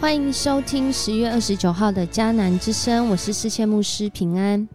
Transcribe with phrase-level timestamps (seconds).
[0.00, 4.68] 欢迎收听十月二十九号的迦南之声，我是世界牧师平安。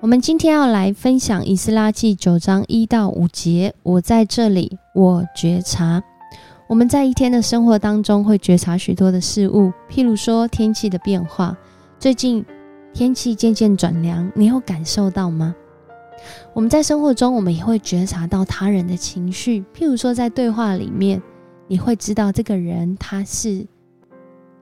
[0.00, 3.72] 我们今天要来分享以斯拉记九章一到五节。
[3.84, 6.02] 我在这里，我觉察。
[6.68, 11.56] 我们在一天的生活当中会觉察许多的事物，譬如说天气的变化。
[12.00, 12.44] 最近
[12.92, 15.54] 天气渐渐转凉，你有感受到吗？
[16.52, 21.22] 我们在生活中，我们也会觉察到他人的情绪，譬如说在对话里面。
[21.72, 23.66] 你会知道这个人他是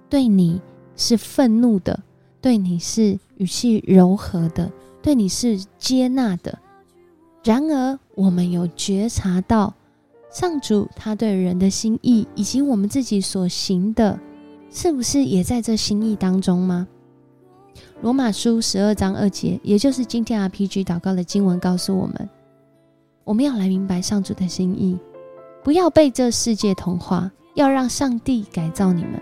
[0.09, 0.63] 对你
[0.95, 2.01] 是愤怒的，
[2.41, 4.71] 对你是语气柔和的，
[5.03, 6.57] 对你是接纳的。
[7.43, 9.75] 然而，我们有觉察到
[10.31, 14.17] 上主他对人的心意，以及我们自己所行的，
[14.71, 16.87] 是不是也在这心意当中吗？
[18.03, 22.30] 罗马书十二章二节，也就是今天 RPG 祷告的经文，告诉我们，
[23.24, 24.97] 我们要来明白上主的心意。
[25.63, 29.21] 不要被这世界同化，要让上帝改造你们，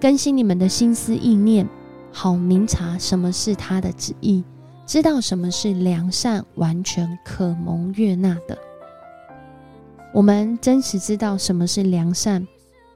[0.00, 1.68] 更新你们的心思意念，
[2.12, 4.44] 好明察什么是他的旨意，
[4.86, 8.56] 知道什么是良善、完全、可蒙悦纳的。
[10.12, 12.46] 我们真实知道什么是良善，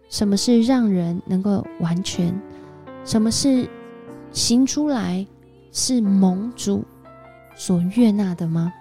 [0.09, 2.33] 什么是让人能够完全，
[3.05, 3.69] 什么是
[4.31, 5.27] 行出来
[5.73, 6.85] 是蒙主
[7.57, 8.73] 所悦纳的吗？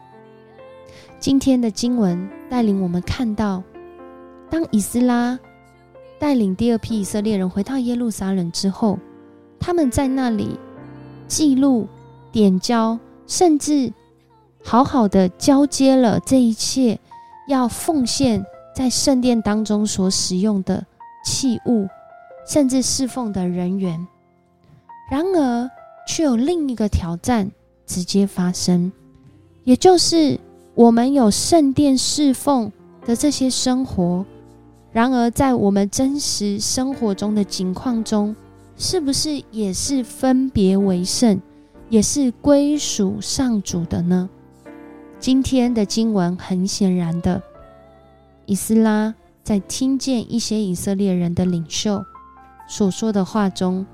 [1.19, 3.63] 今天的经文带领我们看到。
[4.49, 5.37] 当以斯拉
[6.19, 8.97] 带领第二批以色列人回到耶路撒冷之后，
[9.59, 10.57] 他们在那里
[11.27, 11.87] 记录、
[12.31, 13.91] 点交，甚至
[14.63, 16.99] 好好的交接了这一切
[17.47, 18.45] 要奉献
[18.75, 20.85] 在圣殿当中所使用的
[21.25, 21.87] 器物，
[22.47, 24.07] 甚至侍奉的人员。
[25.11, 25.69] 然而，
[26.07, 27.51] 却有另一个挑战
[27.85, 28.91] 直接发生，
[29.63, 30.39] 也就是
[30.73, 32.71] 我们有圣殿侍奉
[33.05, 34.25] 的这些生活。
[34.97, 38.35] 然而，在我们真实生活中的境况中，
[38.77, 41.39] 是不是也是分别为圣，
[41.87, 44.27] 也是归属上主的呢？
[45.19, 47.39] 今天的经文很显然的，
[48.47, 49.13] 以斯拉
[49.43, 52.03] 在听见一些以色列人的领袖
[52.67, 53.85] 所说的话中，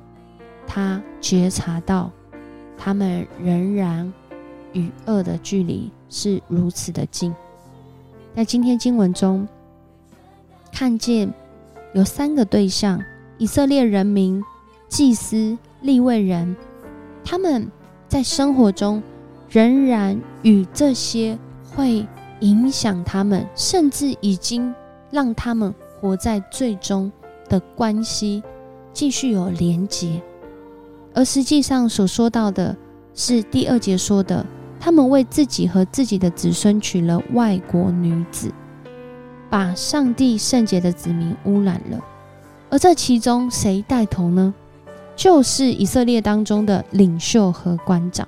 [0.65, 2.09] 他觉察到
[2.77, 4.13] 他们仍然
[4.71, 7.35] 与恶的距离是如此的近。
[8.33, 9.45] 在今天经文中。
[10.73, 11.31] 看见
[11.93, 12.99] 有三个对象：
[13.37, 14.43] 以色列人民、
[14.89, 16.55] 祭司、立位人，
[17.23, 17.71] 他们
[18.07, 19.01] 在生活中
[19.47, 21.37] 仍然与这些
[21.75, 22.05] 会
[22.39, 24.73] 影响他们，甚至已经
[25.11, 27.11] 让他们活在最终
[27.47, 28.41] 的关系
[28.91, 30.19] 继续有连结。
[31.13, 32.75] 而实际上所说到的
[33.13, 34.43] 是第二节说的，
[34.79, 38.51] 他们为自己和自己的子孙娶了外国女子。
[39.53, 42.03] 把上帝圣洁的子民污染了，
[42.71, 44.51] 而这其中谁带头呢？
[45.15, 48.27] 就是以色列当中的领袖和官长。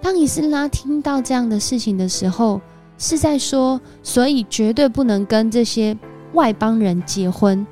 [0.00, 2.62] 当以斯拉听到这样的事情的时候，
[2.96, 5.94] 是在说，所以绝对不能跟这些
[6.32, 7.66] 外邦人结婚，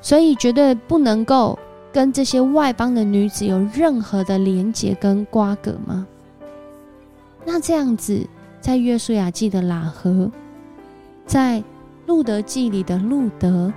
[0.00, 1.56] 所以绝对不能够
[1.92, 6.04] 跟这些外邦的女子有任何的连结跟瓜葛吗？
[7.44, 8.26] 那这样子，
[8.60, 10.28] 在约书亚记的喇合。
[11.30, 11.62] 在
[12.08, 13.72] 路德记里的路德，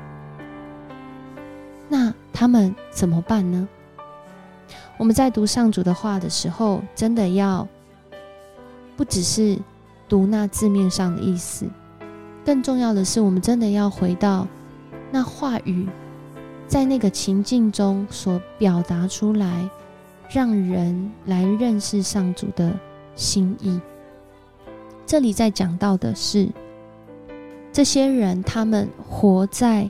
[1.87, 3.69] 那他们怎么办呢？
[4.97, 7.67] 我们在读上主的话的时候，真的要
[8.97, 9.55] 不只是
[10.09, 11.67] 读那字面上的意思，
[12.43, 14.47] 更重要的是，我们真的要回到
[15.11, 15.87] 那话语
[16.67, 19.69] 在那个情境中所表达出来，
[20.27, 22.73] 让人来认识上主的
[23.15, 23.79] 心意。
[25.05, 26.49] 这里在讲到的是。
[27.73, 29.89] 这些人，他们活在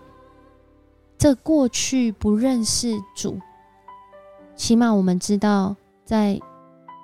[1.18, 3.38] 这过去不认识主。
[4.56, 6.40] 起码我们知道，在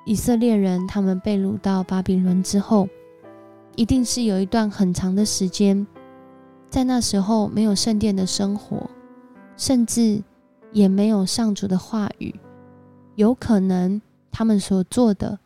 [0.06, 2.88] 以色列人他们被掳到巴比伦之后，
[3.76, 5.86] 一定是有一段很长的时间，
[6.70, 8.90] 在那时候没有圣殿的生活，
[9.58, 10.24] 甚至
[10.72, 12.34] 也没有上主的话语。
[13.16, 15.40] 有可能他们所做的，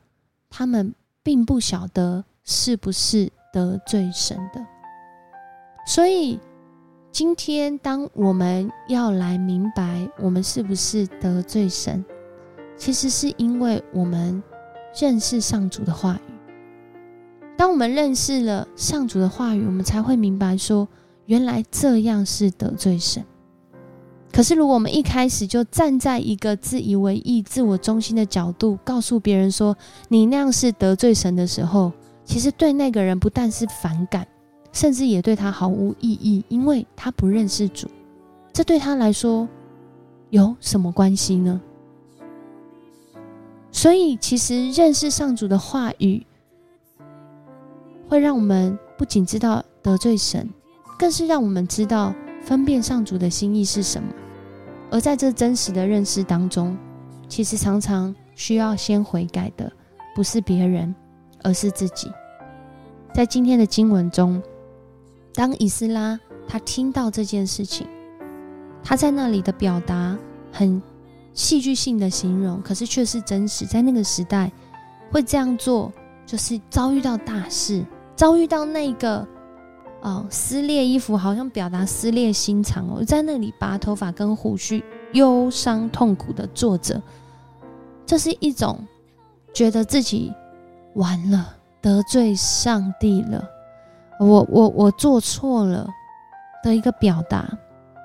[0.51, 0.93] 他们
[1.23, 4.63] 并不晓得是不是得罪神的。
[5.85, 6.39] 所以，
[7.11, 12.03] 今天当我们要来明白我们是不是得罪神，
[12.77, 14.41] 其实是因为我们
[14.99, 16.33] 认识上主的话语。
[17.57, 20.87] 当我们认识了上主的话语，我们才会明白说，
[21.25, 23.23] 原来这样是得罪神。
[24.31, 29.77] 可是，如果我们一开始就站在一个自以为意、自我中心的角度，告诉别人说
[30.07, 31.91] 你那样是得罪神的时候，
[32.25, 34.25] 其实对那个人不但是反感。
[34.73, 37.87] 甚至也对他毫无意义，因为他不认识主。
[38.51, 39.47] 这对他来说
[40.31, 41.61] 有什么关系呢？
[43.71, 46.25] 所以，其实认识上主的话语，
[48.07, 50.49] 会让我们不仅知道得罪神，
[50.99, 54.09] 更是让我们知道分辨上主的心意是什么。
[54.91, 56.77] 而在这真实的认识当中，
[57.27, 59.71] 其实常常需要先悔改的，
[60.15, 60.93] 不是别人，
[61.43, 62.11] 而是自己。
[63.11, 64.41] 在今天的经文中，
[65.33, 67.87] 当以斯拉他听到这件事情，
[68.83, 70.17] 他在那里的表达
[70.51, 70.81] 很
[71.33, 73.65] 戏剧性的形容，可是却是真实。
[73.65, 74.51] 在那个时代，
[75.11, 75.91] 会这样做，
[76.25, 77.83] 就是遭遇到大事，
[78.15, 79.27] 遭遇到那个
[80.01, 84.83] 哦撕裂衣服，好像表达撕裂心肠哦，在那里拔头发跟胡须，
[85.13, 87.01] 忧伤痛苦的坐着，
[88.05, 88.79] 这是一种
[89.53, 90.31] 觉得自己
[90.93, 93.43] 完了，得罪上帝了，
[94.23, 95.87] 我我我做错了
[96.63, 97.47] 的一个表达。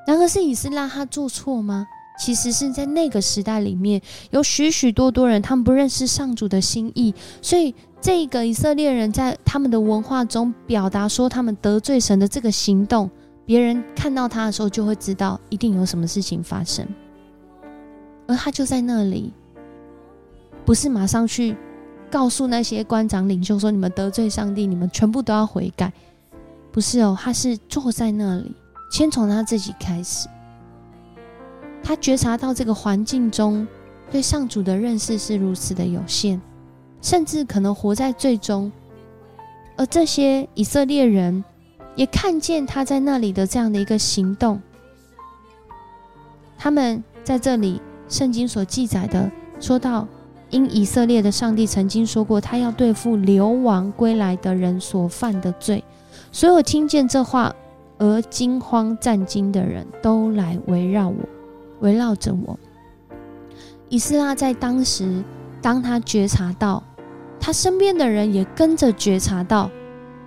[0.06, 1.86] 然而，是以斯拉他做错吗？
[2.18, 13.08] 其实是在那个时代里面，有许许多多人，他们不认识上主的心意，所以这个以色列人在他们的文化中表达说他们得罪神的这个行动，
[13.46, 16.84] 别人看到他的时候就会知道一定有什么事情发生，
[18.26, 19.32] 而他就在那里，
[20.64, 21.56] 不是马上去
[22.10, 25.92] 告诉那些官长领袖说你们得罪上帝，你们全部都要悔改，
[26.72, 28.54] 不是哦，他是坐在那里。
[28.90, 30.28] 先从他自己开始，
[31.82, 33.68] 他觉察到这个环境中
[34.10, 36.40] 对上主的认识是如此的有限，
[37.02, 38.72] 甚至可能活在最终。
[39.76, 41.44] 而这些以色列人
[41.94, 44.60] 也看见他在那里的这样的一个行动。
[46.56, 49.30] 他们在这里圣经所记载的
[49.60, 50.08] 说到，
[50.48, 55.84] 因以色列的上帝曾经说过，他要对付流亡归来的人所犯的罪。
[56.38, 57.52] 所有听见这话。
[58.00, 61.16] 而惊慌战惊的人都来围绕我，
[61.80, 62.56] 围绕着我。
[63.88, 65.24] 以斯拉在当时，
[65.60, 66.80] 当他觉察到，
[67.40, 69.68] 他身边的人也跟着觉察到，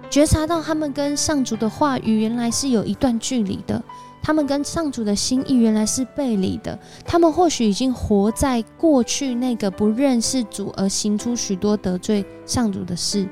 [0.10, 3.82] 觉察到他们跟上主的话语原来是有一段距离的，
[4.22, 13.26] 他们跟上主的心意原来是背离的，他们或许已经活在过去那个不认识主而行出许多得罪上主的事。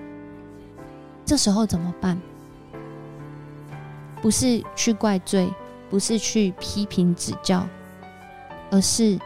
[1.26, 2.18] 这时候怎么办？
[4.21, 5.51] 不是去怪罪，
[5.89, 7.66] 不是去批评指教，
[8.69, 9.18] 而是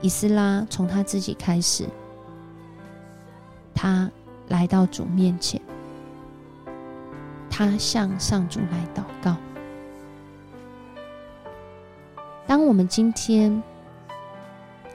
[0.00, 1.84] 以斯拉从他自己开始，
[3.74, 4.10] 他
[4.48, 5.60] 来到主面前，
[7.50, 9.36] 他向上主来祷告。
[12.46, 13.62] 当我们今天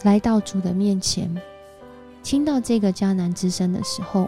[0.03, 1.33] 来到主的面前，
[2.23, 4.27] 听到这个迦南之声的时候，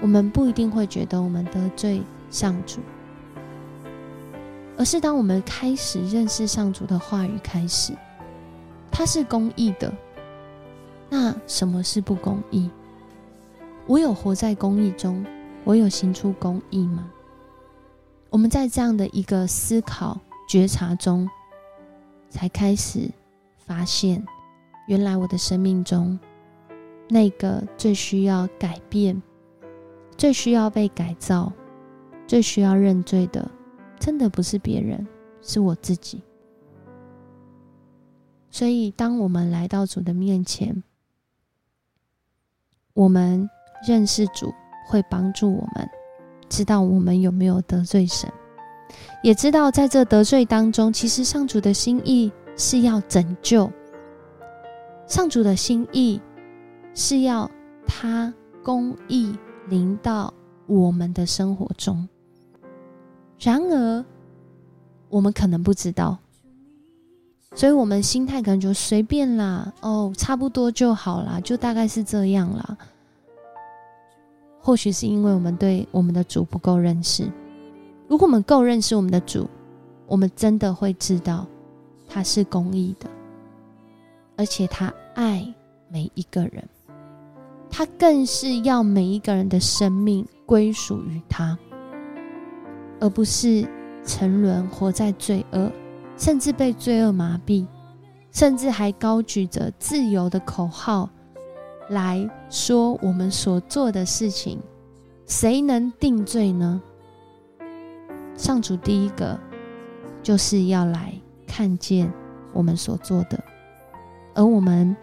[0.00, 2.02] 我们不一定会觉得我们得罪。
[2.30, 2.80] 上主，
[4.78, 7.92] 而是当我们开始认识上主的话语，开始，
[8.90, 9.92] 他是公义的。
[11.08, 12.70] 那什么是不公义？
[13.86, 15.26] 我有活在公义中，
[15.64, 17.10] 我有行出公义吗？
[18.30, 21.28] 我们在这样的一个思考觉察中，
[22.28, 23.10] 才开始
[23.58, 24.24] 发现，
[24.86, 26.16] 原来我的生命中，
[27.08, 29.20] 那个最需要改变、
[30.16, 31.52] 最需要被改造。
[32.30, 33.50] 最需要认罪的，
[33.98, 35.04] 真的不是别人，
[35.42, 36.22] 是我自己。
[38.50, 40.80] 所以，当我们来到主的面前，
[42.94, 43.50] 我们
[43.84, 44.54] 认识主，
[44.86, 45.90] 会帮助我们
[46.48, 48.32] 知道我们有没有得罪神，
[49.24, 53.68] 也知道在这得罪当中，其实上主的心意是要拯救，
[55.08, 56.22] 上主的心意
[56.94, 57.50] 是要
[57.84, 58.32] 他
[58.62, 60.32] 公义临到
[60.68, 62.08] 我们的生活中。
[63.40, 64.04] 然而，
[65.08, 66.18] 我们可能不知道，
[67.54, 72.76] 所以我们心态可能就随便啦，哦，差不多就好啦，就大概是这样啦。
[74.60, 77.30] 或许是因为我们对我们的主不够认识。
[78.08, 79.48] 如果我们够认识我们的主，
[80.06, 81.46] 我们真的会知道
[82.06, 83.08] 他是公义的，
[84.36, 85.50] 而且他爱
[85.88, 86.68] 每一个人，
[87.70, 91.58] 他更是要每一个人的生命归属于他。
[93.00, 93.66] 而不是
[94.04, 95.72] 沉沦活在罪恶，
[96.16, 97.66] 甚至被罪恶麻痹，
[98.30, 101.08] 甚至还高举着自由的口号
[101.88, 104.60] 来说我们所做的事情，
[105.26, 106.80] 谁能定罪呢？
[108.36, 109.38] 上主第一个
[110.22, 111.12] 就是要来
[111.46, 112.12] 看见
[112.52, 113.42] 我们所做的，
[114.34, 114.96] 而我们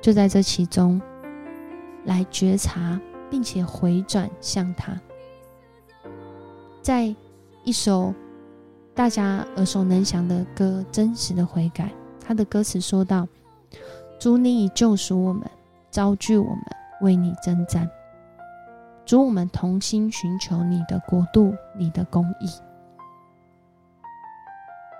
[0.00, 1.00] 就在这其中
[2.04, 5.00] 来觉察，并且回转向他。
[6.80, 7.14] 在
[7.68, 8.14] 一首
[8.94, 11.84] 大家耳熟能详的歌《真实的悔改》，
[12.18, 13.28] 他的歌词说到
[14.18, 15.42] ：“主，你已救赎我们，
[15.90, 16.62] 招聚我们，
[17.02, 17.86] 为你征战。
[19.04, 22.48] 主，我们同心寻求你的国度，你的公义。”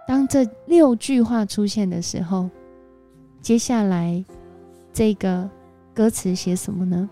[0.07, 2.51] 当这六句话出现的时候，
[3.41, 4.23] 接下来
[4.93, 5.49] 这个
[5.95, 7.09] 歌词写什么呢？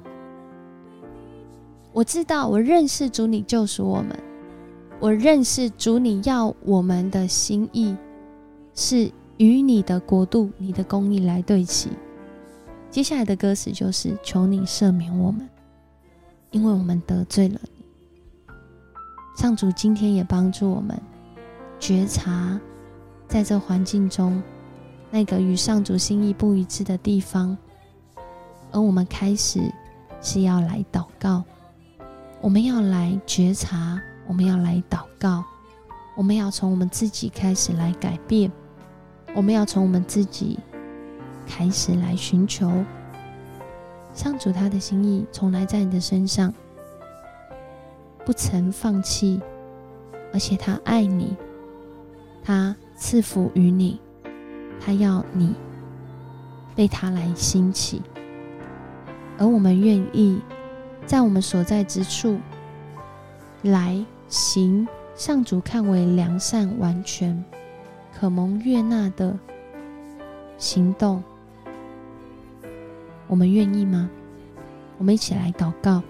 [1.94, 4.10] 我知道，我认识主，你救赎我们；
[4.98, 7.94] 我认识主，你要我们的心意
[8.74, 11.90] 是与你的国度、你的公义来对齐。
[12.90, 15.46] 接下来的歌词就是求你赦免我们，
[16.50, 17.84] 因为我们得罪了你。
[19.36, 20.98] 上主今天也帮助我们
[21.78, 22.58] 觉察，
[23.28, 24.42] 在这环境中
[25.10, 27.56] 那个与上主心意不一致的地方，
[28.72, 29.60] 而我们开始
[30.22, 31.44] 是要来祷告。
[32.40, 35.45] 我们要来觉察，我们要来祷告，
[36.16, 38.50] 我们要从我们自己开始来改变，
[39.35, 40.59] 我们要从我们自己
[41.47, 42.85] 开始来寻求
[44.12, 46.52] 上主他的心意，从来在你的身上
[48.25, 49.40] 不曾放弃，
[50.33, 51.37] 而且他爱你，
[52.42, 54.00] 他赐福于你，
[54.80, 55.54] 他要你
[56.75, 58.02] 被他来兴起，
[59.38, 60.40] 而我们愿意。
[61.06, 62.37] 在我们所在之处，
[63.62, 67.45] 来行上主看为良善、完全、
[68.12, 69.38] 可蒙悦纳的
[70.59, 71.23] 行动，
[73.28, 74.11] 我们愿意吗？
[74.99, 76.02] 我们一起来祷告，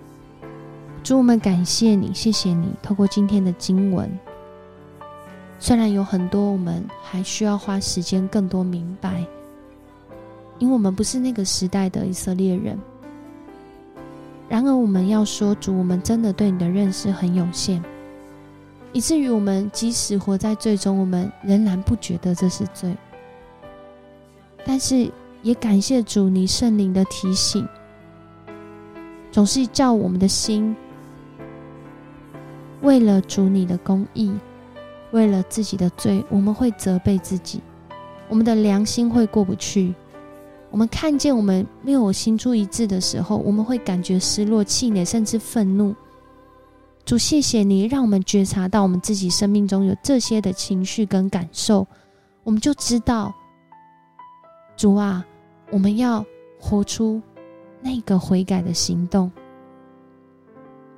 [1.03, 4.11] 主，我们感谢你，谢谢你，透过今天的经文，
[5.59, 9.25] 虽然有很多我们还需要花时间更多明白，
[10.59, 12.79] 因为我们不是那个时代的以色列人。
[14.49, 17.83] 然而，我们要说，主，我们真的对你的认识很有限，
[18.97, 22.97] 以至于我们即使活在罪中，我们仍然不觉得这是罪。
[24.65, 25.13] 但是，
[25.43, 27.69] 也感谢主，你圣灵的提醒，
[29.31, 30.75] 总是叫我们的心，
[32.81, 34.33] 为了主你的公义，
[35.11, 37.61] 为了自己的罪，我们会责备自己，
[38.31, 39.95] 我们的良心会过不去。
[40.71, 45.95] 我们看见我们没有心出一致的时候，我们会感觉失落、气馁，甚至愤怒。
[47.07, 51.87] 主，谢谢你让我们觉察到我们自己生命中有这些的情绪跟感受，
[52.43, 53.33] 我们就知道，
[54.77, 55.25] 主啊，
[55.71, 56.27] 我们要
[56.59, 57.23] 活出
[57.81, 59.31] 那个悔改的行动。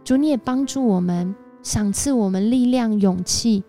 [0.03, 3.63] 主，你也帮助我们，赏赐我们力量、勇气，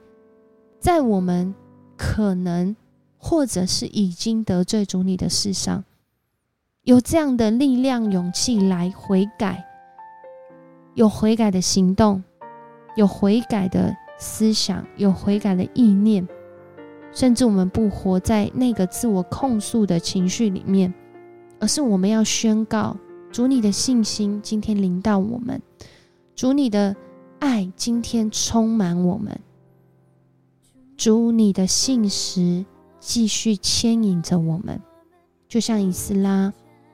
[0.80, 1.54] 在我们
[1.98, 2.74] 可能
[3.18, 5.84] 或者是已经得罪主你的事上。
[6.84, 9.62] 有这样的力量、勇气来悔改，
[10.94, 12.24] 有悔改的行动，
[12.96, 16.28] 有悔改的思想，有悔改的意念，
[17.12, 20.94] 甚至我们不活在那个自我控诉的情绪里面，
[21.60, 22.98] 而是我们要宣告
[23.32, 25.62] 主你的信心今天临到我们，
[26.36, 26.96] 主你的
[27.40, 29.40] 爱今天充满我们，
[30.98, 32.66] 主你的信实
[33.00, 34.82] 继续牵引着我们，
[35.48, 36.52] 就像以斯拉。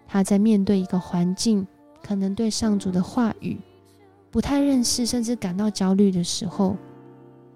[0.08, 1.66] 他在面对一个环境，
[2.04, 3.58] 可能对上主的话语
[4.36, 6.76] 不太认识，甚至感到焦虑的时候，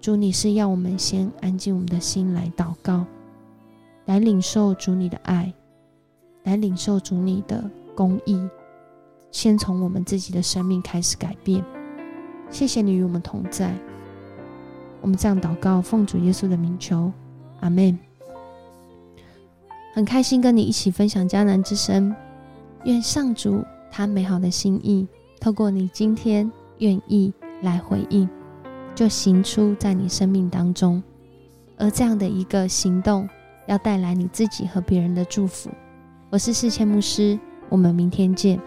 [0.00, 3.04] 主你是要我们先安静我们的心来祷告，
[4.06, 5.52] 来领受主你的爱，
[6.44, 8.40] 来领受主你的公义，
[9.30, 11.62] 先从我们自己的生命开始改变。
[12.48, 13.74] 谢谢你与我们同在，
[15.02, 17.12] 我们这样祷告，奉主耶稣的名求，
[17.60, 17.98] 阿门。
[19.92, 22.16] 很开心跟你一起分享迦南之声。
[22.84, 25.06] 愿上主他美好的心意，
[25.38, 27.32] 透过你今天愿意
[27.62, 28.28] 来回应，
[28.94, 31.02] 就行出在你生命当中。
[31.78, 33.28] 而这样的一个行动，
[33.66, 35.70] 要带来你自己和别人的祝福。
[36.30, 38.60] 我是世谦牧师，我们明天见。